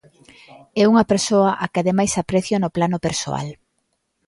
[0.81, 3.47] É unha persoa á que ademais aprecio no plano persoal.